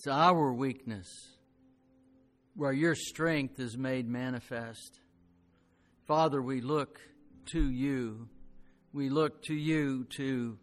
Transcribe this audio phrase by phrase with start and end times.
[0.00, 1.36] It's our weakness
[2.54, 4.98] where your strength is made manifest.
[6.06, 6.98] Father, we look
[7.52, 8.26] to you.
[8.94, 10.56] We look to you to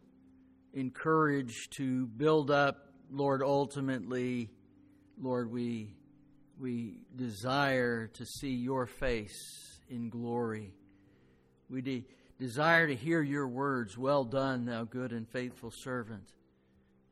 [0.74, 2.78] encourage, to build up,
[3.12, 4.50] Lord, ultimately,
[5.22, 5.94] Lord, we,
[6.60, 10.74] we desire to see your face in glory.
[11.70, 12.08] We de-
[12.40, 14.00] desire to hear your words.
[14.00, 16.34] Well done, thou good and faithful servant.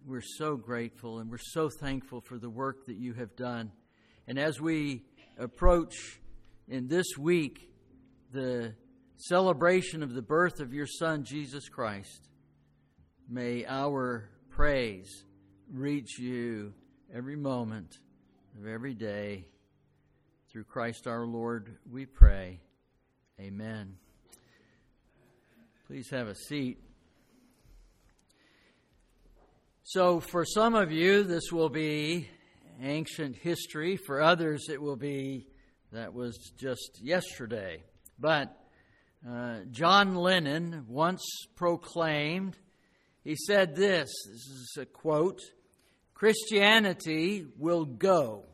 [0.08, 3.72] We're so grateful and we're so thankful for the work that you have done.
[4.28, 5.02] And as we
[5.40, 5.96] approach
[6.68, 7.72] in this week
[8.32, 8.76] the
[9.18, 12.30] celebration of the birth of your Son, Jesus Christ,
[13.28, 15.10] may our praise
[15.74, 16.76] reach you
[17.12, 17.98] every moment
[18.60, 19.48] of every day.
[20.52, 22.60] Through Christ our Lord, we pray.
[23.40, 23.96] Amen.
[25.88, 26.85] Please have a seat.
[29.88, 32.28] So, for some of you, this will be
[32.82, 33.98] ancient history.
[33.98, 35.46] For others, it will be
[35.92, 37.84] that was just yesterday.
[38.18, 38.58] But
[39.30, 41.24] uh, John Lennon once
[41.56, 42.58] proclaimed,
[43.24, 45.40] he said this this is a quote
[46.16, 48.46] Christianity will go,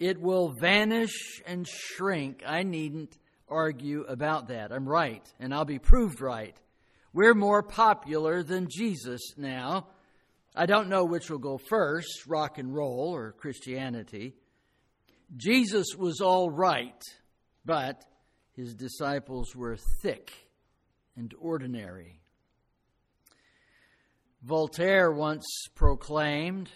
[0.00, 2.42] it will vanish and shrink.
[2.44, 3.16] I needn't
[3.48, 4.72] argue about that.
[4.72, 6.56] I'm right, and I'll be proved right.
[7.12, 9.86] We're more popular than Jesus now.
[10.54, 14.34] I don't know which will go first rock and roll or Christianity.
[15.34, 17.02] Jesus was all right,
[17.64, 18.04] but
[18.54, 20.30] his disciples were thick
[21.16, 22.20] and ordinary.
[24.42, 26.68] Voltaire once proclaimed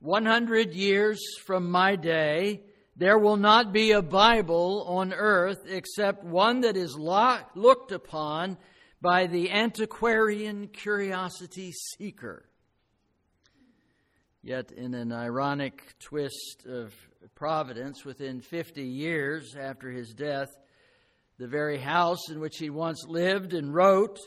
[0.00, 2.60] 100 years from my day,
[2.96, 8.58] there will not be a Bible on earth except one that is looked upon
[9.00, 12.44] by the antiquarian curiosity seeker.
[14.44, 16.92] Yet, in an ironic twist of
[17.36, 20.48] providence, within 50 years after his death,
[21.38, 24.18] the very house in which he once lived and wrote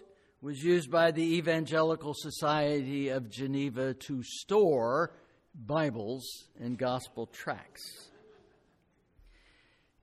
[0.42, 5.12] was used by the Evangelical Society of Geneva to store
[5.54, 6.26] Bibles
[6.62, 8.08] and gospel tracts.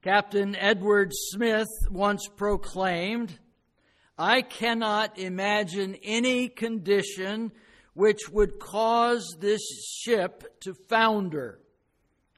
[0.03, 3.39] Captain Edward Smith once proclaimed,
[4.19, 7.53] I cannot imagine any condition
[7.95, 9.61] which would cause this
[10.03, 11.59] ship to founder.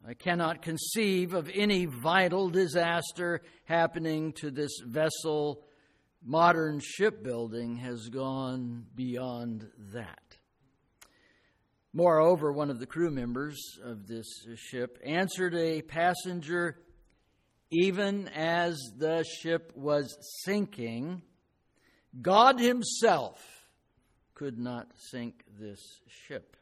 [0.06, 5.64] I cannot conceive of any vital disaster happening to this vessel.
[6.22, 10.38] Modern shipbuilding has gone beyond that.
[11.92, 14.26] Moreover, one of the crew members of this
[14.56, 16.78] ship answered a passenger
[17.70, 21.22] even as the ship was sinking.
[22.20, 23.53] God Himself
[24.34, 25.80] could not sink this
[26.26, 26.56] ship.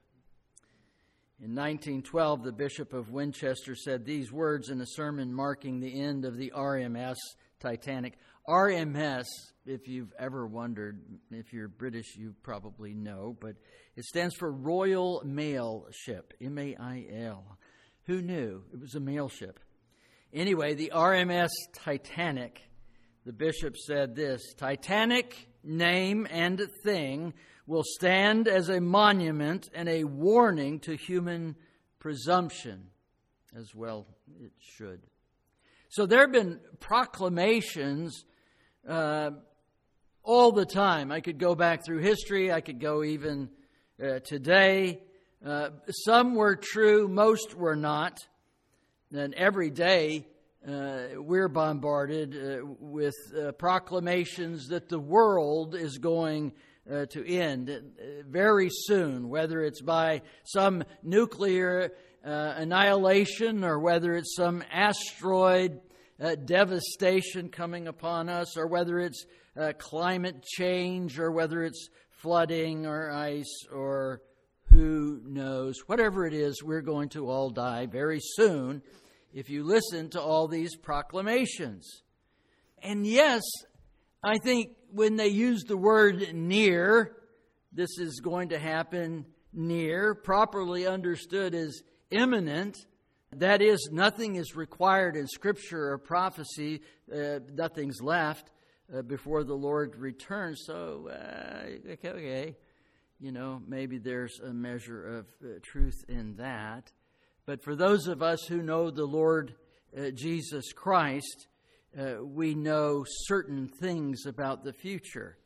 [1.41, 6.25] In 1912, the Bishop of Winchester said these words in a sermon marking the end
[6.25, 7.16] of the RMS
[7.59, 8.16] Titanic.
[8.49, 9.25] RMS,
[9.66, 11.00] if you've ever wondered,
[11.31, 13.56] if you're British, you probably know, but
[13.97, 17.59] it stands for Royal Mail Ship, M A I L.
[18.04, 18.62] Who knew?
[18.72, 19.60] It was a mail ship.
[20.33, 22.62] Anyway, the RMS Titanic,
[23.25, 27.34] the bishop said this Titanic, name, and thing
[27.67, 31.56] will stand as a monument and a warning to human
[31.99, 32.89] presumption,
[33.56, 34.06] as well
[34.41, 35.01] it should.
[35.89, 38.25] So there have been proclamations
[38.89, 39.31] uh,
[40.22, 41.12] all the time.
[41.12, 43.51] I could go back through history, I could go even
[44.03, 45.03] uh, today.
[45.45, 48.19] Uh, some were true, most were not.
[49.12, 50.27] And every day
[50.67, 56.53] uh, we're bombarded uh, with uh, proclamations that the world is going
[56.91, 61.91] uh, to end uh, very soon, whether it's by some nuclear
[62.25, 65.81] uh, annihilation or whether it's some asteroid
[66.45, 69.27] devastation coming upon us, or whether it's
[69.78, 74.22] climate change, or whether it's flooding or ice, or
[74.71, 75.81] who knows.
[75.87, 78.83] Whatever it is, we're going to all die very soon
[79.33, 82.03] if you listen to all these proclamations.
[82.83, 83.43] And yes,
[84.23, 87.17] I think when they use the word near,
[87.73, 92.77] this is going to happen near, properly understood as imminent.
[93.33, 96.83] That is, nothing is required in Scripture or prophecy,
[97.13, 98.51] uh, nothing's left
[98.95, 100.65] uh, before the Lord returns.
[100.67, 102.57] So, uh, okay, okay,
[103.21, 106.93] you know, maybe there's a measure of uh, truth in that.
[107.44, 109.56] But for those of us who know the Lord
[109.98, 111.48] uh, Jesus Christ,
[111.98, 115.36] uh, we know certain things about the future.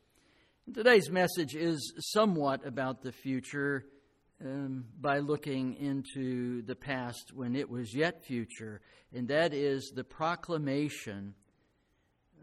[0.71, 3.85] Today's message is somewhat about the future
[4.45, 10.03] um, by looking into the past when it was yet future, and that is the
[10.03, 11.33] proclamation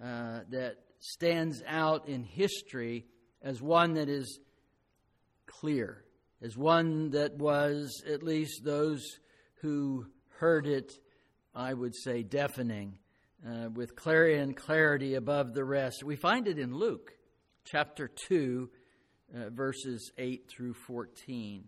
[0.02, 3.06] uh, that stands out in history
[3.40, 4.40] as one that is
[5.46, 6.02] clear,
[6.42, 9.00] as one that was, at least those
[9.60, 10.06] who
[10.38, 10.92] heard it,
[11.54, 12.98] I would say, deafening,
[13.46, 16.02] uh, with clarion clarity above the rest.
[16.04, 17.12] We find it in Luke
[17.64, 18.70] chapter 2,
[19.34, 21.64] uh, verses 8 through 14.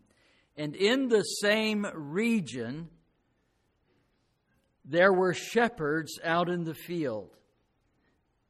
[0.57, 2.89] And in the same region,
[4.85, 7.37] there were shepherds out in the field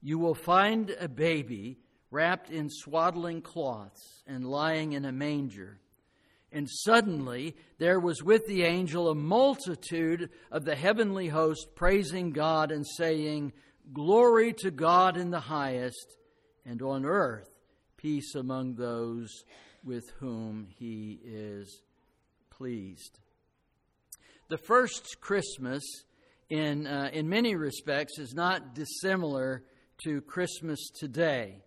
[0.00, 1.78] you will find a baby
[2.10, 5.78] wrapped in swaddling cloths and lying in a manger.
[6.50, 12.72] And suddenly there was with the angel a multitude of the heavenly host praising God
[12.72, 13.52] and saying,
[13.92, 16.16] Glory to God in the highest,
[16.64, 17.48] and on earth
[17.96, 19.44] peace among those
[19.84, 21.82] with whom he is
[22.50, 23.18] pleased.
[24.48, 25.82] The first Christmas,
[26.48, 29.64] in, uh, in many respects, is not dissimilar
[30.04, 31.62] to Christmas today.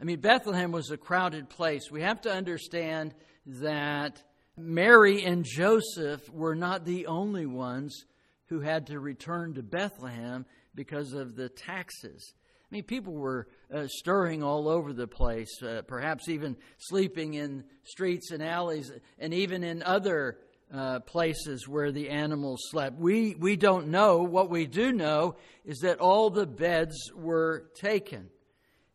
[0.00, 1.90] I mean, Bethlehem was a crowded place.
[1.90, 3.14] We have to understand
[3.46, 4.22] that
[4.56, 8.04] Mary and Joseph were not the only ones
[8.46, 12.32] who had to return to Bethlehem because of the taxes.
[12.70, 17.64] I mean, people were uh, stirring all over the place, uh, perhaps even sleeping in
[17.82, 20.38] streets and alleys, and even in other
[20.72, 22.96] uh, places where the animals slept.
[22.96, 24.18] We, we don't know.
[24.18, 28.28] What we do know is that all the beds were taken.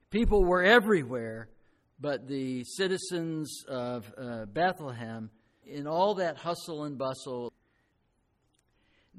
[0.09, 1.49] People were everywhere,
[1.99, 5.31] but the citizens of uh, Bethlehem,
[5.65, 7.51] in all that hustle and bustle,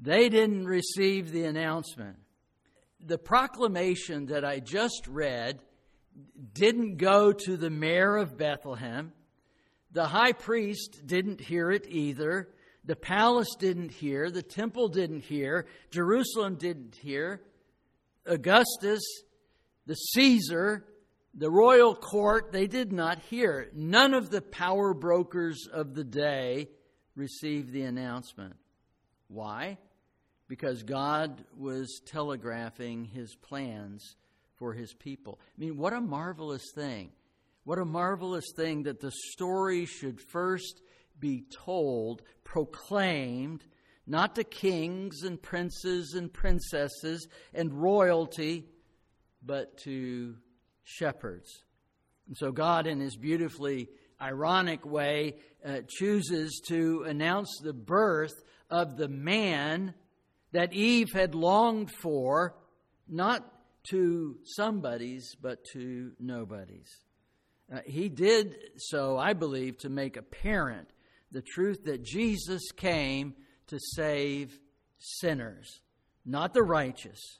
[0.01, 2.17] they didn't receive the announcement.
[3.05, 5.59] The proclamation that I just read
[6.53, 9.11] didn't go to the mayor of Bethlehem.
[9.95, 12.49] The high priest didn't hear it either.
[12.83, 14.29] The palace didn't hear.
[14.29, 15.67] The temple didn't hear.
[15.89, 17.41] Jerusalem didn't hear.
[18.25, 19.01] Augustus,
[19.85, 20.83] the Caesar,
[21.33, 23.69] the royal court, they did not hear.
[23.73, 26.67] None of the power brokers of the day
[27.15, 28.57] received the announcement.
[29.29, 29.77] Why?
[30.49, 34.17] Because God was telegraphing his plans
[34.57, 35.39] for his people.
[35.57, 37.11] I mean, what a marvelous thing
[37.65, 40.81] what a marvelous thing that the story should first
[41.19, 43.65] be told, proclaimed,
[44.07, 48.65] not to kings and princes and princesses and royalty,
[49.43, 50.35] but to
[50.83, 51.63] shepherds.
[52.27, 53.89] And so God, in his beautifully
[54.21, 58.33] ironic way, uh, chooses to announce the birth
[58.69, 59.95] of the man
[60.51, 62.55] that Eve had longed for,
[63.07, 63.43] not
[63.89, 67.04] to somebody's, but to nobody's.
[67.71, 70.89] Uh, he did so, I believe, to make apparent
[71.31, 73.33] the truth that Jesus came
[73.67, 74.59] to save
[74.99, 75.81] sinners,
[76.25, 77.39] not the righteous.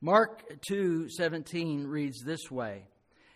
[0.00, 2.86] Mark 2:17 reads this way: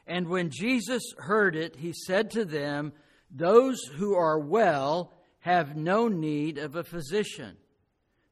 [0.06, 2.92] And when Jesus heard it, he said to them,
[3.30, 7.56] "Those who are well have no need of a physician,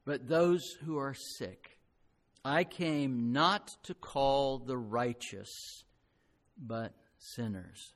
[0.03, 1.77] but those who are sick.
[2.43, 5.83] I came not to call the righteous,
[6.57, 7.93] but sinners.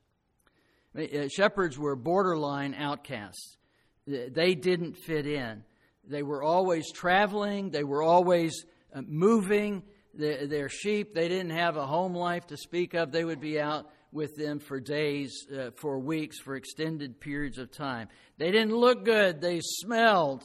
[0.98, 3.58] Uh, shepherds were borderline outcasts.
[4.06, 5.64] They didn't fit in.
[6.08, 8.66] They were always traveling, they were always
[8.96, 11.14] uh, moving their sheep.
[11.14, 13.12] They didn't have a home life to speak of.
[13.12, 17.72] They would be out with them for days, uh, for weeks, for extended periods of
[17.72, 18.08] time.
[18.38, 20.44] They didn't look good, they smelled.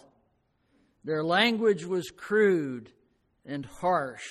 [1.05, 2.93] Their language was crude
[3.47, 4.27] and harsh.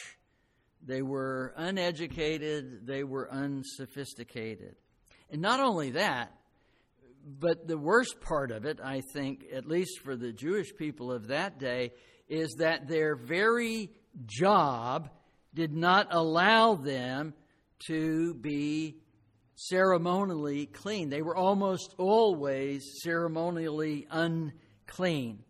[0.85, 4.75] They were uneducated, they were unsophisticated.
[5.29, 6.35] And not only that,
[7.39, 11.27] but the worst part of it, I think, at least for the Jewish people of
[11.27, 11.91] that day,
[12.27, 13.91] is that their very
[14.25, 15.09] job
[15.53, 17.33] did not allow them
[17.87, 18.97] to be
[19.55, 21.09] ceremonially clean.
[21.09, 25.43] They were almost always ceremonially unclean.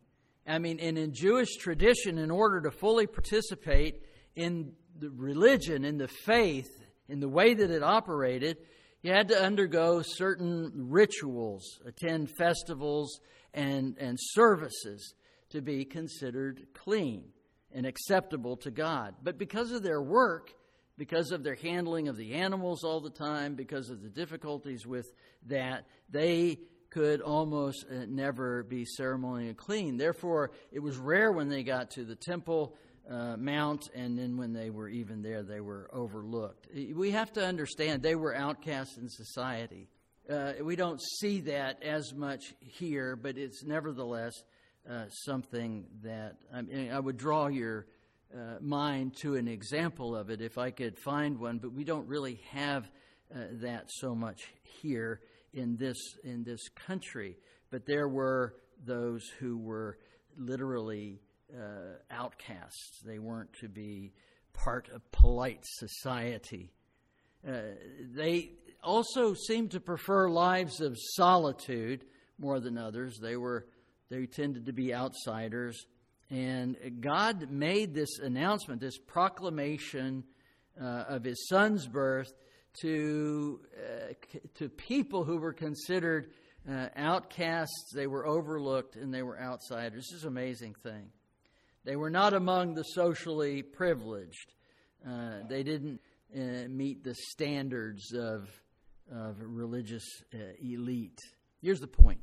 [0.45, 4.01] I mean, and in Jewish tradition, in order to fully participate
[4.35, 6.69] in the religion, and the faith,
[7.09, 8.57] in the way that it operated,
[9.03, 13.19] You had to undergo certain rituals, attend festivals
[13.53, 15.15] and, and services
[15.49, 17.23] to be considered clean
[17.73, 19.15] and acceptable to God.
[19.23, 20.51] But because of their work,
[20.97, 25.07] because of their handling of the animals all the time, because of the difficulties with
[25.47, 26.59] that, they
[26.91, 29.97] could almost uh, never be ceremonially clean.
[29.97, 32.75] Therefore, it was rare when they got to the temple
[33.11, 36.67] uh, mount, and then when they were even there, they were overlooked.
[36.73, 39.89] We have to understand they were outcasts in society.
[40.29, 44.33] Uh, we don't see that as much here, but it's nevertheless
[44.89, 47.85] uh, something that I, mean, I, would draw your
[48.33, 52.07] uh, mind to an example of it if I could find one, but we don't
[52.07, 52.89] really have
[53.33, 54.47] uh, that so much
[54.81, 55.19] here
[55.53, 57.37] in this in this country.
[57.71, 59.97] But there were those who were
[60.37, 61.19] literally
[61.55, 63.01] uh, outcasts.
[63.05, 64.13] They weren't to be
[64.53, 66.71] part of polite society.
[67.47, 67.61] Uh,
[68.13, 68.51] they
[68.83, 72.05] also seemed to prefer lives of solitude
[72.37, 73.19] more than others.
[73.19, 73.67] They were
[74.09, 75.85] they tended to be outsiders,
[76.29, 80.25] and God made this announcement, this proclamation
[80.79, 82.33] uh, of His Son's birth
[82.81, 84.13] to uh,
[84.55, 86.31] to people who were considered
[86.69, 87.91] uh, outcasts.
[87.93, 90.07] They were overlooked, and they were outsiders.
[90.09, 91.09] This is an amazing thing.
[91.83, 94.53] They were not among the socially privileged.
[95.07, 95.99] Uh, they didn't
[96.35, 98.49] uh, meet the standards of,
[99.11, 101.19] of religious uh, elite.
[101.61, 102.19] Here's the point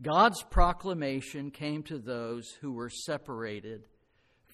[0.00, 3.86] God's proclamation came to those who were separated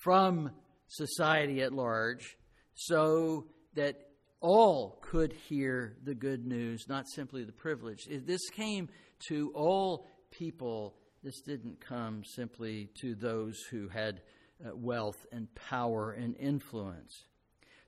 [0.03, 0.51] from
[0.87, 2.37] society at large
[2.75, 3.97] so that
[4.41, 8.09] all could hear the good news, not simply the privileged.
[8.27, 8.89] This came
[9.29, 10.95] to all people
[11.29, 14.23] this didn't come simply to those who had
[14.65, 17.25] uh, wealth and power and influence.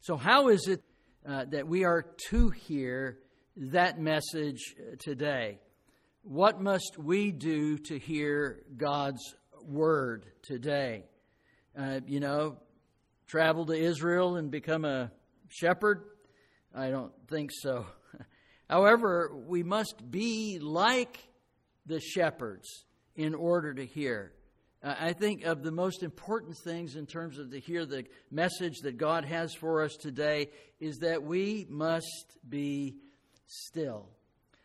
[0.02, 0.82] So, how is it
[1.26, 3.16] uh, that we are to hear
[3.56, 5.58] that message uh, today?
[6.20, 9.22] What must we do to hear God's
[9.64, 11.04] word today?
[11.74, 12.58] Uh, you know,
[13.26, 15.10] travel to Israel and become a
[15.48, 16.04] shepherd?
[16.74, 17.86] I don't think so.
[18.68, 21.26] However, we must be like
[21.86, 22.84] the shepherds
[23.16, 24.32] in order to hear.
[24.82, 28.78] Uh, I think of the most important things in terms of to hear the message
[28.82, 30.48] that God has for us today
[30.78, 32.96] is that we must be
[33.46, 34.08] still.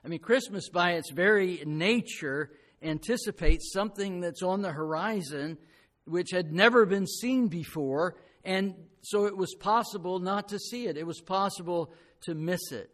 [0.04, 5.58] I mean, Christmas by its very nature anticipates something that's on the horizon
[6.06, 10.98] which had never been seen before, and so it was possible not to see it.
[10.98, 12.92] It was possible to miss it.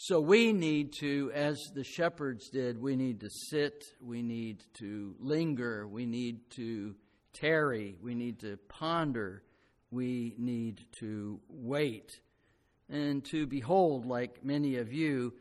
[0.00, 5.16] So we need to, as the shepherds did, we need to sit, we need to
[5.18, 6.94] linger, we need to
[7.32, 9.42] tarry, we need to ponder,
[9.90, 12.12] we need to wait.
[12.88, 15.34] And to behold, like many of you,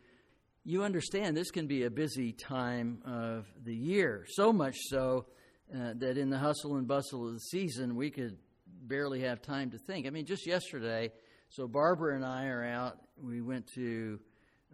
[0.64, 4.26] you understand this can be a busy time of the year.
[4.28, 5.28] So much so
[5.72, 9.70] uh, that in the hustle and bustle of the season, we could barely have time
[9.70, 10.08] to think.
[10.08, 11.12] I mean, just yesterday,
[11.50, 12.98] so Barbara and I are out.
[13.22, 14.20] We went to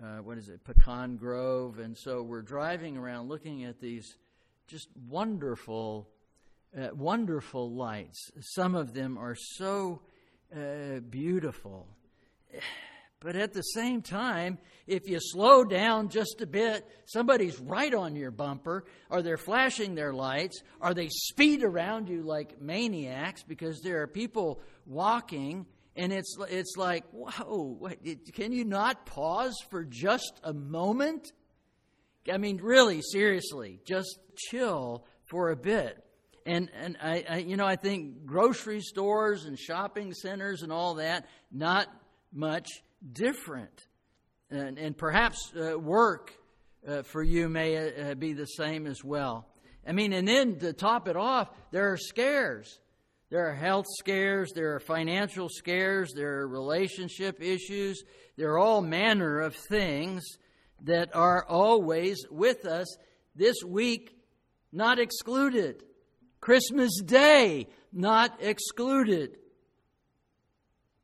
[0.02, 1.80] uh, what is it, Pecan Grove.
[1.80, 4.16] And so we're driving around looking at these
[4.68, 6.10] just wonderful,
[6.78, 8.32] uh, wonderful lights.
[8.40, 10.02] Some of them are so
[10.56, 11.88] uh, beautiful.
[13.20, 18.18] But at the same time, if you slow down just a bit, somebody's right on
[18.18, 23.80] your bumper, or they're flashing their lights, or they speed around you like maniacs because
[23.80, 27.90] there are people walking and it's, it's like, whoa,
[28.34, 31.32] can you not pause for just a moment?
[32.32, 36.04] I mean, really, seriously, just chill for a bit.
[36.46, 40.96] And, and I, I, you know, I think grocery stores and shopping centers and all
[40.96, 41.88] that, not
[42.34, 42.70] much
[43.12, 43.88] different.
[44.50, 46.34] And, and perhaps uh, work
[46.88, 49.48] uh, for you may uh, be the same as well.
[49.88, 52.80] I mean, and then to top it off, there are scares.
[53.34, 58.04] There are health scares, there are financial scares, there are relationship issues,
[58.38, 60.24] there are all manner of things
[60.84, 62.96] that are always with us
[63.36, 64.16] this week,
[64.72, 65.82] not excluded.
[66.42, 69.40] Christmas Day, not excluded.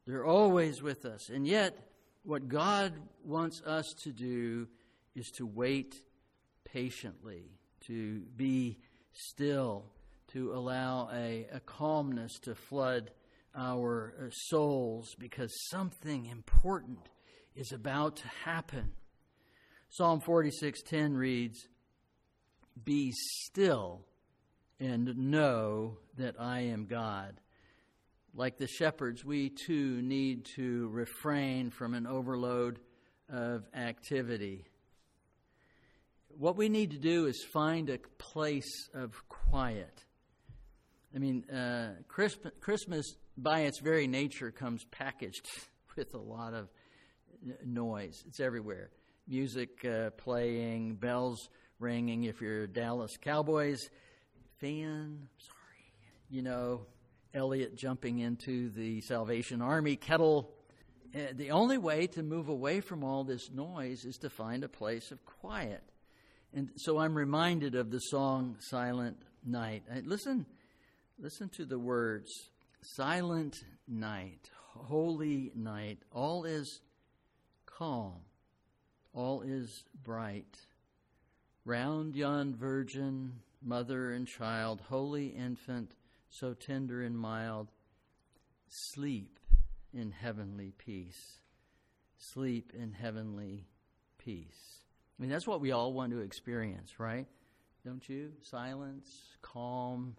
[0.06, 1.30] They're always with us.
[1.30, 1.80] And yet,
[2.22, 2.94] what God
[3.26, 4.68] wants us to do
[5.16, 5.96] is to wait
[6.64, 7.58] patiently,
[7.88, 8.78] to be
[9.14, 9.86] still
[10.34, 13.12] to allow a, a calmness to flood
[13.56, 17.10] our uh, souls because something important
[17.56, 18.92] is about to happen.
[19.90, 21.68] Psalm 46:10 reads,
[22.84, 24.06] "Be still
[24.80, 27.42] and know that I am God."
[28.36, 32.80] Like the shepherds, we too need to refrain from an overload
[33.28, 34.66] of activity.
[36.30, 40.06] What we need to do is find a place of quiet.
[41.14, 45.48] I mean, uh, Christmas, by its very nature, comes packaged
[45.96, 46.70] with a lot of
[47.66, 48.24] noise.
[48.28, 48.90] It's everywhere.
[49.28, 51.50] Music uh, playing, bells
[51.80, 52.26] ringing.
[52.26, 53.80] If you're a Dallas Cowboys
[54.60, 55.94] fan, sorry,
[56.30, 56.86] you know,
[57.34, 60.52] Elliott jumping into the Salvation Army kettle.
[61.16, 64.70] Uh, the only way to move away from all this noise is to find a
[64.70, 65.84] place of quiet.
[66.54, 69.84] And so I'm reminded of the song Silent Night.
[70.04, 70.46] Listen,
[71.20, 72.50] listen to the words
[72.82, 76.80] Silent night, holy night, all is
[77.66, 78.22] calm,
[79.14, 80.58] all is bright.
[81.66, 85.96] Round yon virgin, mother and child, holy infant,
[86.30, 87.68] so tender and mild,
[88.70, 89.40] sleep
[89.94, 91.40] in heavenly peace.
[92.18, 93.68] Sleep in heavenly
[94.18, 94.86] peace.
[95.18, 97.28] I mean, that's what we all want to experience, right?
[97.86, 98.32] Don't you?
[98.42, 99.10] Silence,
[99.42, 100.16] calm,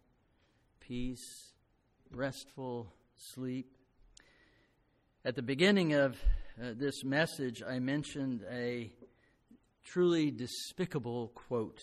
[0.90, 1.52] peace,
[2.10, 3.76] restful sleep.
[5.24, 6.16] At the beginning of
[6.60, 8.90] uh, this message, I mentioned a
[9.84, 11.78] truly despicable quote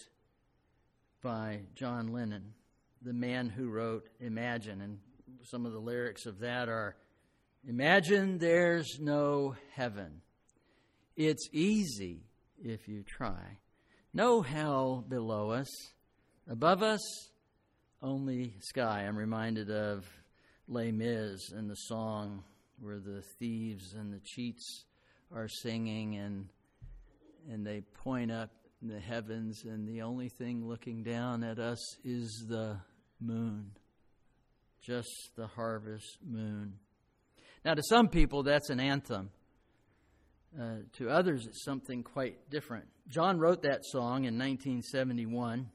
[1.24, 2.54] by John Lennon,
[3.02, 4.82] the man who wrote Imagine.
[4.82, 5.00] And
[5.42, 6.98] some of the lyrics of that are
[7.66, 10.20] Imagine there's no heaven.
[11.16, 12.26] It's easy
[12.62, 13.60] if you try.
[14.14, 15.70] No hell below us.
[16.50, 17.00] Above us,
[18.02, 19.06] only sky.
[19.08, 20.06] I'm reminded of
[20.68, 22.44] Les Mis and the song
[22.80, 24.86] where the thieves and the cheats
[25.34, 26.48] are singing and
[27.50, 28.52] and they point up
[28.82, 32.78] in the heavens and the only thing looking down at us is the
[33.20, 33.72] moon.
[34.82, 36.74] Just the harvest moon.
[37.66, 39.32] Now, to some people, that's an anthem.
[40.60, 42.86] Uh, to others, it's something quite different.
[43.08, 45.70] John wrote that song in 1971.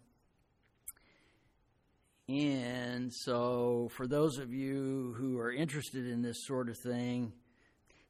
[2.33, 7.35] And so, for those of you who are interested in this sort of thing,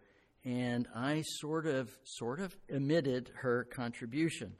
[0.44, 4.52] and I sort of, sort of omitted her contribution.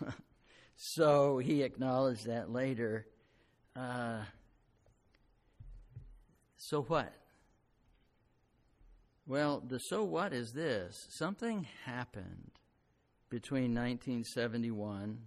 [0.76, 3.06] so he acknowledged that later.
[3.74, 4.22] Uh,
[6.58, 7.12] so what?
[9.26, 11.06] Well, the so what is this?
[11.10, 12.52] Something happened
[13.36, 15.18] between 1971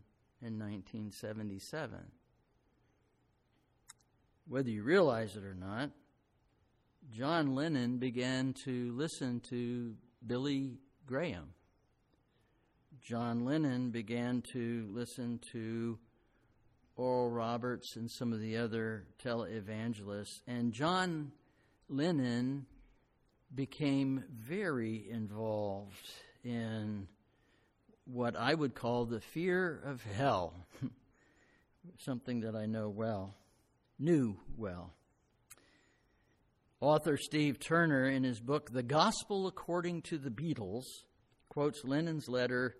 [0.41, 1.99] and 1977.
[4.47, 5.91] Whether you realize it or not,
[7.11, 9.93] John Lennon began to listen to
[10.25, 11.53] Billy Graham.
[12.99, 15.99] John Lennon began to listen to
[16.95, 20.41] Oral Roberts and some of the other televangelists.
[20.47, 21.31] And John
[21.87, 22.65] Lennon
[23.53, 26.09] became very involved
[26.43, 27.07] in
[28.11, 30.53] what I would call the fear of hell,
[31.99, 33.35] something that I know well,
[33.97, 34.93] knew well.
[36.81, 40.85] Author Steve Turner, in his book The Gospel According to the Beatles,
[41.49, 42.77] quotes Lennon's letter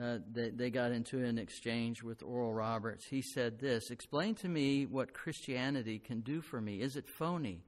[0.00, 3.06] uh, that they got into an exchange with Oral Roberts.
[3.06, 6.80] He said this Explain to me what Christianity can do for me.
[6.80, 7.62] Is it phony?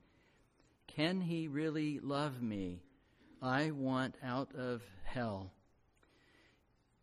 [0.86, 2.82] Can he really love me?
[3.40, 5.52] I want out of hell.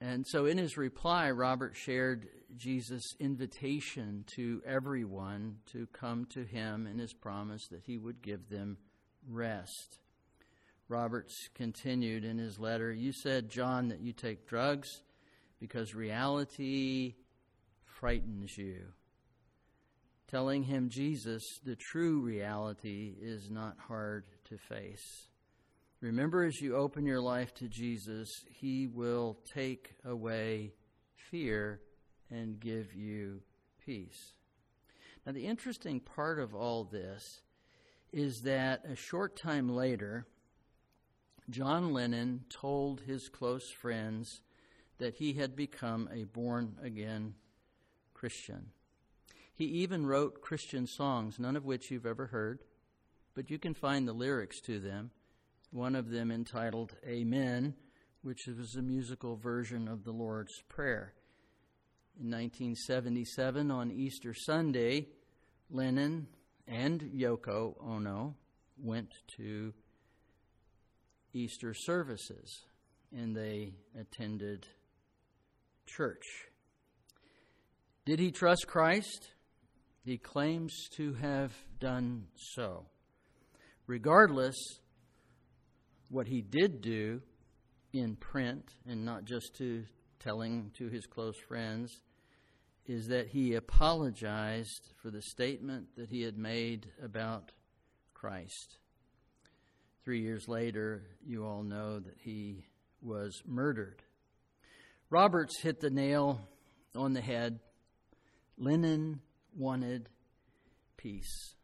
[0.06, 6.86] And so in his reply, Robert shared Jesus' invitation to everyone to come to him
[6.86, 8.78] and his promise that he would give them
[9.28, 9.98] rest.
[10.90, 15.02] Roberts continued in his letter You said, John, that you take drugs
[15.60, 17.16] because reality
[17.84, 18.84] frightens you.
[20.28, 25.30] Telling him Jesus, the true reality, is not hard to face.
[26.06, 30.74] Remember, as you open your life to Jesus, He will take away
[31.16, 31.82] fear
[32.30, 33.42] and give you
[33.84, 34.34] peace.
[35.26, 37.42] Now, the interesting part of all this
[38.14, 40.28] is that a short time later,
[41.50, 44.42] John Lennon told his close friends
[45.00, 47.34] that he had become a born again
[48.14, 48.68] Christian.
[49.56, 52.60] He even wrote Christian songs, none of which you've ever heard.
[53.36, 55.12] but you can find the lyrics to them.
[55.76, 57.74] One of them entitled Amen,
[58.22, 61.14] which was a musical version of the Lord's Prayer.
[62.18, 65.10] In 1977, on Easter Sunday,
[65.70, 66.28] Lennon
[66.66, 68.36] and Yoko Ono
[68.78, 69.74] went to
[71.34, 72.64] Easter services
[73.14, 74.66] and they attended
[75.88, 76.24] church.
[78.06, 79.32] Did he trust Christ?
[80.06, 82.86] He claims to have done so.
[83.88, 84.56] Regardless,
[86.10, 87.22] what he did do
[87.94, 89.86] in print, and not just to
[90.20, 92.02] telling to his close friends,
[92.88, 97.52] is that he apologized for the statement that he had made about
[98.14, 98.78] Christ.
[100.04, 102.66] Three years later, you all know that he
[103.02, 104.04] was murdered.
[105.10, 106.42] Roberts hit the nail
[106.96, 107.60] on the head.
[108.58, 109.22] Lennon
[109.56, 110.10] wanted
[110.98, 111.56] peace.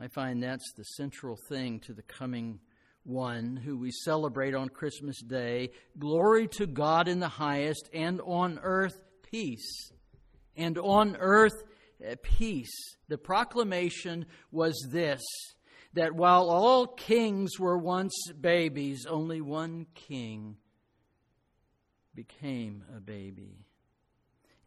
[0.00, 2.60] I find that's the central thing to the coming
[3.08, 5.70] one who we celebrate on Christmas Day.
[5.98, 9.90] Glory to God in the highest, and on earth peace.
[10.56, 11.62] And on earth
[12.04, 12.96] eh, peace.
[13.08, 15.22] The proclamation was this
[15.94, 20.56] that while all kings were once babies, only one king
[22.14, 23.64] became a baby.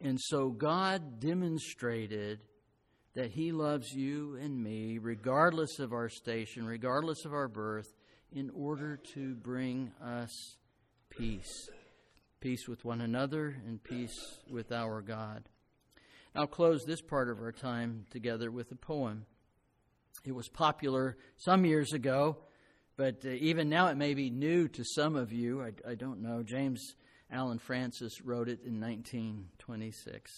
[0.02, 2.40] And so God demonstrated
[3.14, 7.94] that He loves you and me, regardless of our station, regardless of our birth,
[8.32, 10.58] in order to bring us
[11.10, 11.70] peace.
[12.40, 14.18] Peace with one another and peace
[14.50, 15.44] with our God.
[16.34, 19.26] I'll close this part of our time together with a poem.
[20.24, 22.38] It was popular some years ago,
[22.96, 25.62] but uh, even now it may be new to some of you.
[25.62, 26.42] I, I don't know.
[26.42, 26.96] James
[27.30, 30.32] Allen Francis wrote it in 1926.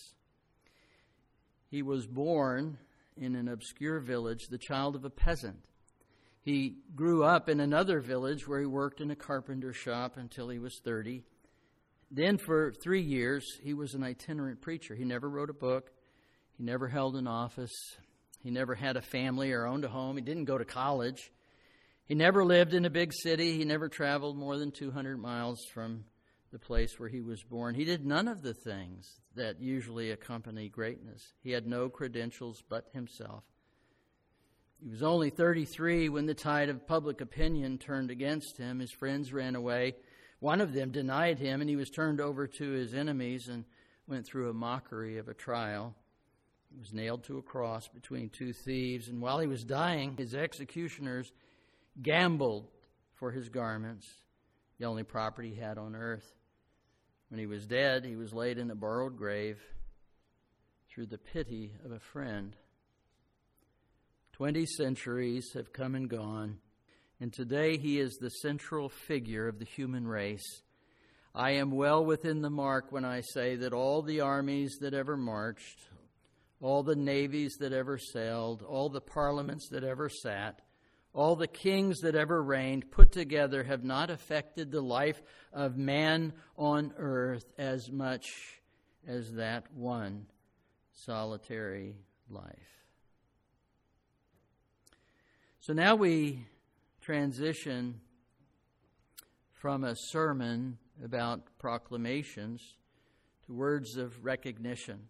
[1.69, 2.77] He was born
[3.15, 5.59] in an obscure village, the child of a peasant.
[6.43, 10.59] He grew up in another village where he worked in a carpenter shop until he
[10.59, 11.23] was 30.
[12.11, 14.93] Then, for three years, he was an itinerant preacher.
[14.93, 15.89] He never wrote a book,
[16.57, 17.71] he never held an office,
[18.43, 20.17] he never had a family or owned a home.
[20.17, 21.31] He didn't go to college.
[22.05, 23.57] He never lived in a big city.
[23.57, 26.03] He never traveled more than 200 miles from
[26.51, 27.73] the place where he was born.
[27.73, 31.23] He did none of the things that usually accompany greatness.
[31.41, 33.45] He had no credentials but himself.
[34.83, 38.79] He was only 33 when the tide of public opinion turned against him.
[38.79, 39.95] His friends ran away.
[40.39, 43.63] One of them denied him, and he was turned over to his enemies and
[44.07, 45.95] went through a mockery of a trial.
[46.69, 50.35] He was nailed to a cross between two thieves, and while he was dying, his
[50.35, 51.31] executioners
[52.01, 52.67] gambled
[53.13, 54.05] for his garments,
[54.79, 56.35] the only property he had on earth.
[57.29, 59.61] When he was dead, he was laid in a borrowed grave
[60.89, 62.57] through the pity of a friend.
[64.43, 66.57] Twenty centuries have come and gone,
[67.21, 70.61] and today he is the central figure of the human race.
[71.33, 75.15] I am well within the mark when I say that all the armies that ever
[75.15, 75.87] marched,
[76.59, 80.59] all the navies that ever sailed, all the parliaments that ever sat,
[81.13, 85.21] all the kings that ever reigned put together have not affected the life
[85.53, 88.59] of man on earth as much
[89.07, 90.25] as that one
[90.91, 91.95] solitary
[92.29, 92.82] life.
[95.65, 96.45] So now we
[96.99, 98.01] transition
[99.53, 102.61] from a sermon about proclamations
[103.45, 105.07] to words of recognition.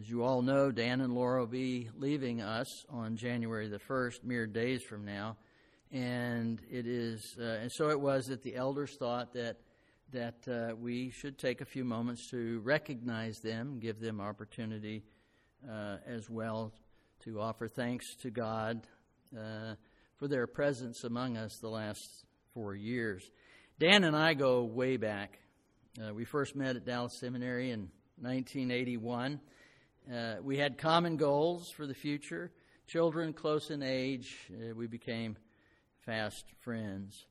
[0.00, 4.24] As you all know, Dan and Laura will be leaving us on January the 1st,
[4.24, 5.36] mere days from now.
[5.92, 9.58] And it is, uh, and so it was that the elders thought that
[10.10, 15.04] that uh, we should take a few moments to recognize them, give them opportunity
[15.70, 16.72] uh, as well
[17.20, 18.88] to offer thanks to God
[19.36, 19.74] uh,
[20.16, 23.30] for their presence among us the last four years.
[23.78, 25.38] Dan and I go way back.
[26.00, 29.40] Uh, we first met at Dallas Seminary in 1981.
[30.10, 32.50] Uh, we had common goals for the future.
[32.86, 35.36] Children close in age, uh, we became
[36.04, 37.26] fast friends.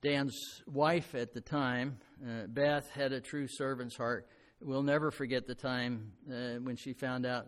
[0.00, 4.28] Dan's wife at the time, uh, Beth, had a true servant's heart.
[4.60, 7.46] We'll never forget the time uh, when she found out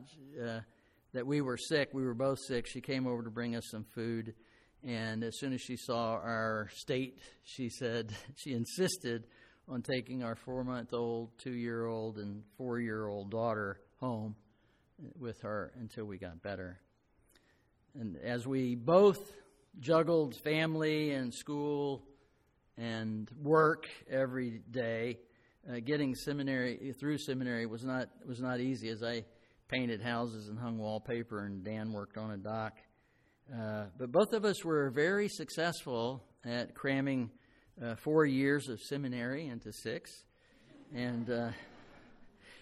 [1.14, 1.90] that we were sick.
[1.92, 2.66] We were both sick.
[2.66, 4.34] She came over to bring us some food.
[4.86, 9.24] And as soon as she saw our state, she said, she insisted
[9.66, 14.34] on taking our four month old, two year old, and four year old daughter home
[15.18, 16.80] with her until we got better.
[17.98, 19.32] And as we both
[19.78, 22.02] juggled family and school
[22.76, 25.18] and work every day,
[25.70, 28.88] uh, getting seminary through seminary was not was not easy.
[28.90, 29.24] As I
[29.68, 32.74] painted houses and hung wallpaper, and Dan worked on a dock,
[33.52, 37.30] Uh, but both of us were very successful at cramming
[37.82, 40.24] uh, four years of seminary into six.
[40.94, 41.50] And uh,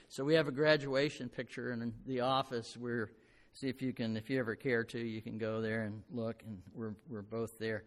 [0.08, 2.76] so we have a graduation picture in the office.
[2.76, 3.10] We're
[3.52, 6.42] see if you can, if you ever care to, you can go there and look.
[6.44, 7.84] And we're we're both there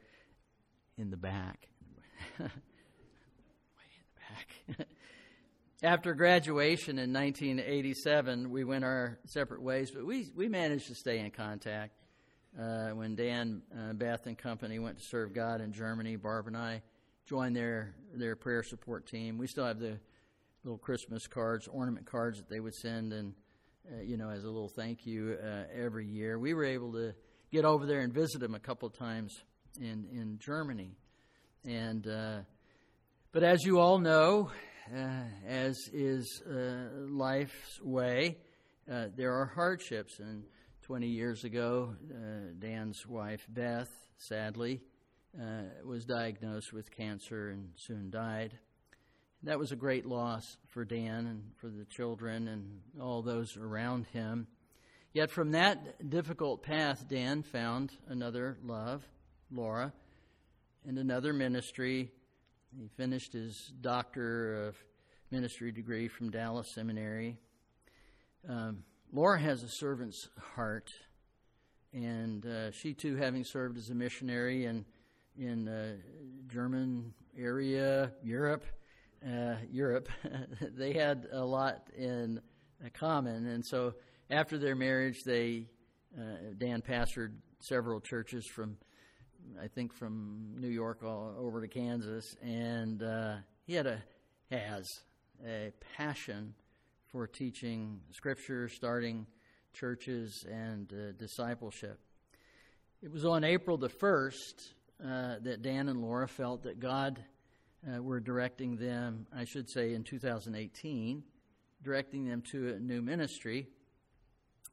[0.98, 1.68] in the back,
[2.40, 2.48] way
[3.98, 4.88] in the back.
[5.86, 11.20] After graduation in 1987, we went our separate ways, but we we managed to stay
[11.20, 11.94] in contact.
[12.60, 16.58] Uh, when Dan uh, Beth and company went to serve God in Germany, Barb and
[16.58, 16.82] I
[17.28, 19.38] joined their their prayer support team.
[19.38, 20.00] We still have the
[20.64, 23.36] little Christmas cards, ornament cards that they would send, and
[23.94, 26.40] uh, you know, as a little thank you uh, every year.
[26.40, 27.14] We were able to
[27.52, 29.40] get over there and visit them a couple of times
[29.80, 30.98] in in Germany,
[31.64, 32.38] and uh,
[33.32, 34.50] but as you all know,
[35.48, 38.38] as is uh, life's way,
[38.92, 40.20] uh, there are hardships.
[40.20, 40.44] And
[40.84, 41.96] 20 years ago,
[42.60, 44.82] Dan's wife Beth, sadly,
[45.84, 48.58] was diagnosed with cancer and soon died.
[49.44, 54.08] That was a great loss for Dan and for the children and all those around
[54.08, 54.48] him.
[55.14, 59.04] Yet from that difficult path, Dan found another love,
[59.50, 59.94] Laura,
[60.86, 62.12] and another ministry.
[62.78, 64.76] He finished his Doctor of
[65.32, 67.38] Ministry degree from Dallas Seminary.
[68.48, 70.92] Um, Laura has a servant's heart,
[71.94, 74.86] and uh, she too, having served as a missionary in
[75.38, 75.96] in uh,
[76.48, 78.64] German area, Europe,
[79.26, 80.08] uh, Europe,
[80.62, 82.42] they had a lot in
[82.94, 83.48] common.
[83.48, 83.96] And so
[84.30, 85.68] after their marriage, they
[86.18, 88.78] uh, Dan pastored several churches from,
[89.62, 94.04] I think, from New York all over to Kansas, and uh, he had a
[94.52, 95.02] has
[95.46, 96.54] a passion
[97.08, 99.26] for teaching Scripture, starting
[99.74, 102.00] churches, and uh, discipleship.
[103.02, 107.24] It was on April the first uh, that Dan and Laura felt that God
[107.88, 111.24] uh, we're directing them, I should say, in 2018,
[111.84, 113.68] directing them to a new ministry.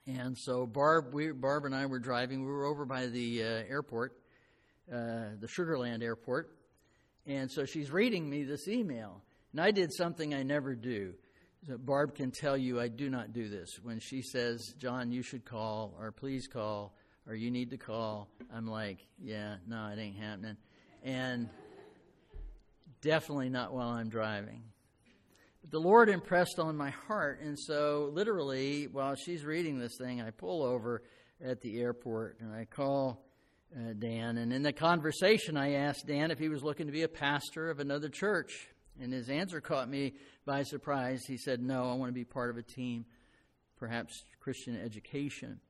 [0.06, 2.40] And so Barb, we, Barb and I were driving.
[2.40, 4.18] We were over by the uh, airport,
[4.92, 6.50] uh, the Sugar Land airport,
[7.26, 9.22] and so she's reading me this email.
[9.52, 11.14] And I did something I never do.
[11.66, 13.78] So Barb can tell you I do not do this.
[13.83, 16.94] When she says, "John, you should call," or "Please call,"
[17.26, 20.57] or "You need to call," I'm like, "Yeah, no, it ain't happening."
[21.05, 21.48] And
[23.02, 24.62] Definitely not while I'm driving.
[25.61, 30.20] But the Lord impressed on my heart, and so literally, while she's reading this thing,
[30.20, 31.02] I pull over
[31.44, 33.24] at the airport and I call
[33.76, 34.38] uh, Dan.
[34.38, 37.70] And in the conversation, I asked Dan if he was looking to be a pastor
[37.70, 38.68] of another church.
[39.00, 41.24] And his answer caught me by surprise.
[41.26, 43.06] He said, No, I want to be part of a team,
[43.78, 45.61] perhaps Christian education.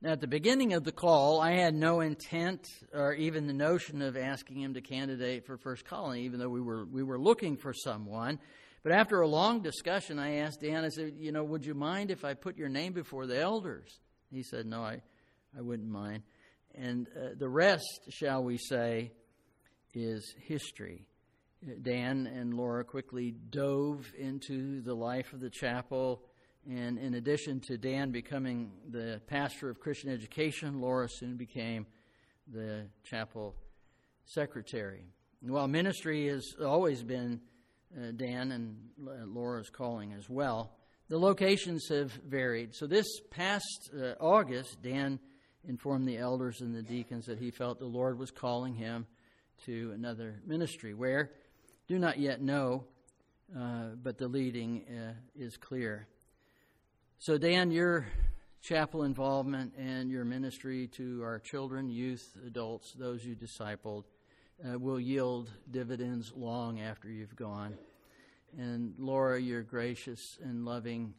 [0.00, 4.00] Now, at the beginning of the call, I had no intent or even the notion
[4.00, 7.56] of asking him to candidate for First Colony, even though we were, we were looking
[7.56, 8.38] for someone.
[8.84, 12.10] But after a long discussion, I asked Dan, I said, You know, would you mind
[12.10, 13.98] if I put your name before the elders?
[14.30, 15.02] He said, No, I,
[15.56, 16.22] I wouldn't mind.
[16.80, 19.12] And uh, the rest, shall we say,
[19.94, 21.06] is history.
[21.82, 26.22] Dan and Laura quickly dove into the life of the chapel
[26.68, 31.86] and in addition to Dan becoming the pastor of Christian education, Laura soon became
[32.52, 33.54] the chapel
[34.26, 35.06] secretary.
[35.40, 37.40] While ministry has always been
[37.96, 40.72] uh, Dan and Laura's calling as well,
[41.08, 42.74] the locations have varied.
[42.74, 45.18] So this past uh, August, Dan
[45.68, 49.06] informed the elders and the deacons that he felt the Lord was calling him
[49.66, 51.30] to another ministry where
[51.86, 52.84] do not yet know,
[53.56, 56.06] uh, but the leading uh, is clear.
[57.18, 58.06] So, Dan, your
[58.62, 64.04] chapel involvement and your ministry to our children, youth, adults, those you discipled,
[64.66, 67.76] uh, will yield dividends long after you've gone.
[68.58, 71.14] And Laura, your gracious and loving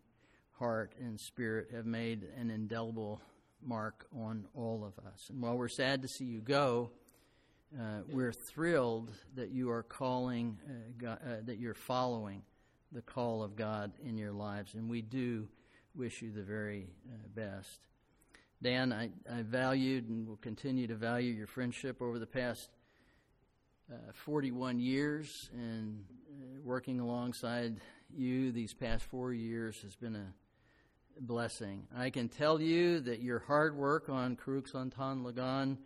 [0.54, 3.22] heart and spirit have made an indelible
[3.64, 5.30] mark on all of us.
[5.30, 6.92] And while we're sad to see you go,
[7.78, 12.42] uh, we're thrilled that you are calling, uh, God, uh, that you're following
[12.92, 14.74] the call of God in your lives.
[14.74, 15.48] And we do
[15.94, 17.80] wish you the very uh, best.
[18.62, 22.70] Dan, I, I valued and will continue to value your friendship over the past
[23.92, 27.80] uh, 41 years, and uh, working alongside
[28.16, 30.34] you these past four years has been a
[31.20, 31.88] blessing.
[31.96, 35.78] I can tell you that your hard work on Crookshantan Lagan,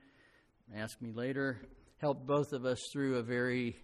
[0.76, 1.62] ask me later,
[1.98, 3.78] helped both of us through a very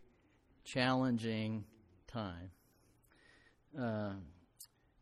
[0.66, 1.66] challenging
[2.08, 2.52] time.
[3.80, 4.14] Uh,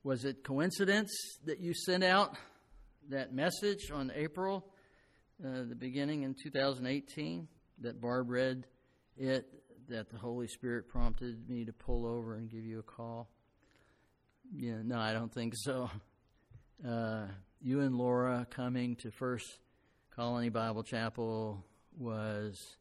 [0.03, 1.11] was it coincidence
[1.45, 2.35] that you sent out
[3.09, 4.65] that message on April
[5.43, 7.47] uh, the beginning in 2018
[7.81, 8.65] that Barb read
[9.17, 9.45] it,
[9.89, 13.29] that the Holy Spirit prompted me to pull over and give you a call?
[14.53, 15.89] Yeah, no, I don't think so.
[16.85, 17.25] Uh,
[17.61, 19.59] you and Laura coming to First
[20.15, 21.63] Colony Bible Chapel
[21.97, 22.77] was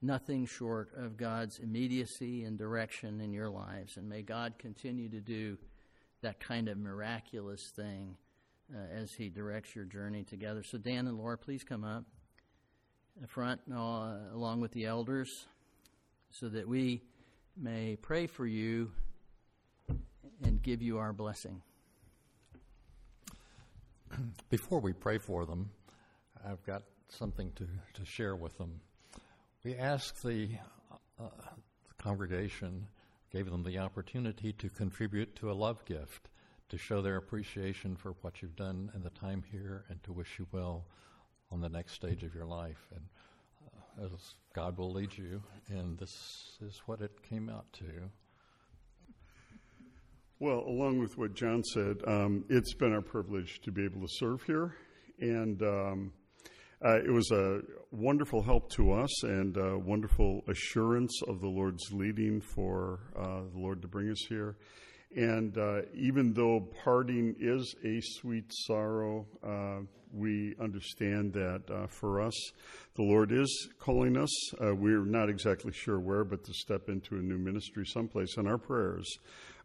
[0.00, 3.96] nothing short of God's immediacy and direction in your lives.
[3.96, 5.58] And may God continue to do
[6.22, 8.16] that kind of miraculous thing
[8.72, 10.62] uh, as He directs your journey together.
[10.62, 12.04] So, Dan and Laura, please come up
[13.26, 15.46] front uh, along with the elders
[16.30, 17.02] so that we
[17.56, 18.90] may pray for you
[20.42, 21.62] and give you our blessing.
[24.50, 25.70] Before we pray for them,
[26.46, 28.80] I've got something to, to share with them.
[29.64, 30.48] We asked the,
[31.18, 31.24] uh,
[31.88, 32.86] the congregation,
[33.32, 36.28] gave them the opportunity to contribute to a love gift
[36.68, 40.38] to show their appreciation for what you've done in the time here and to wish
[40.38, 40.84] you well
[41.50, 42.88] on the next stage of your life.
[42.94, 43.04] And
[44.00, 48.10] uh, as God will lead you, and this is what it came out to.
[50.40, 54.08] Well, along with what John said, um, it's been our privilege to be able to
[54.08, 54.74] serve here,
[55.20, 56.12] and um,
[56.84, 57.60] uh, it was a
[57.92, 63.60] wonderful help to us and a wonderful assurance of the Lord's leading for uh, the
[63.60, 64.56] Lord to bring us here.
[65.14, 72.20] And uh, even though parting is a sweet sorrow, uh, we understand that uh, for
[72.20, 72.34] us,
[72.96, 74.54] the Lord is calling us.
[74.54, 78.36] Uh, we're not exactly sure where, but to step into a new ministry someplace.
[78.36, 79.06] And our prayers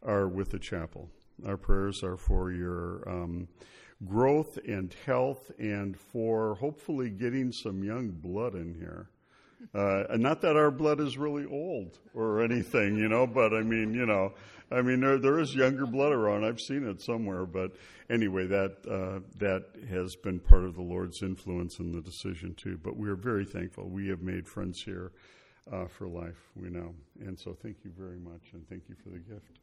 [0.03, 1.09] are with the chapel.
[1.45, 3.47] Our prayers are for your um,
[4.05, 9.09] growth and health and for hopefully getting some young blood in here.
[9.75, 13.61] Uh, and not that our blood is really old or anything, you know, but I
[13.61, 14.33] mean, you know,
[14.71, 16.45] I mean, there, there is younger blood around.
[16.45, 17.71] I've seen it somewhere, but
[18.09, 22.79] anyway, that uh, that has been part of the Lord's influence in the decision too.
[22.81, 23.89] But we are very thankful.
[23.89, 25.11] We have made friends here
[25.71, 26.51] uh, for life.
[26.55, 29.59] We know, and so thank you very much, and thank you for the gift.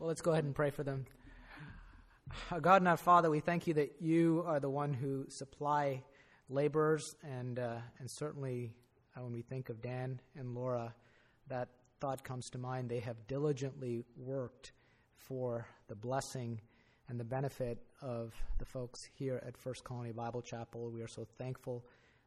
[0.00, 1.04] Well, let's go ahead and pray for them.
[2.50, 6.02] Our God and our Father, we thank you that you are the one who supply
[6.48, 8.72] laborers, and uh, and certainly
[9.14, 10.94] uh, when we think of Dan and Laura,
[11.48, 11.68] that
[12.00, 12.88] thought comes to mind.
[12.88, 14.72] They have diligently worked
[15.18, 16.62] for the blessing
[17.10, 20.90] and the benefit of the folks here at First Colony Bible Chapel.
[20.90, 21.84] We are so thankful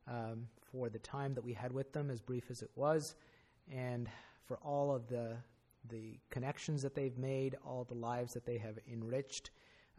[0.07, 3.15] um, for the time that we had with them, as brief as it was,
[3.71, 4.07] and
[4.45, 5.37] for all of the
[5.89, 9.51] the connections that they've made, all the lives that they have enriched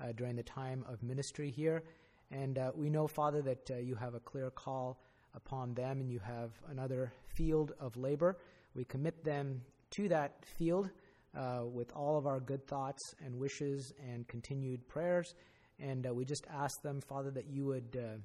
[0.02, 1.84] uh, during the time of ministry here.
[2.30, 5.00] And uh, we know, Father, that uh, you have a clear call
[5.34, 8.38] upon them and you have another field of labor.
[8.74, 10.90] We commit them to that field
[11.36, 15.34] uh, with all of our good thoughts and wishes and continued prayers.
[15.78, 18.18] And uh, we just ask them, Father, that you would uh,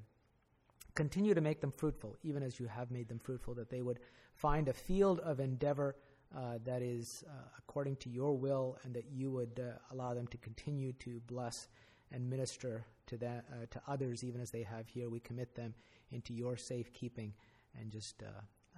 [0.96, 4.00] continue to make them fruitful, even as you have made them fruitful, that they would
[4.36, 5.96] find a field of endeavor
[6.36, 10.28] uh, that is uh, according to your will, and that you would uh, allow them
[10.28, 11.68] to continue to bless
[12.12, 15.10] and minister to that to others, even as they have here.
[15.10, 15.74] We commit them
[16.12, 17.34] into your safekeeping,
[17.80, 18.24] and just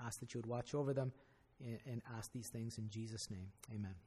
[0.06, 1.14] ask that you would watch over them
[1.62, 3.52] and ask these things in Jesus' name.
[3.74, 4.02] Amen.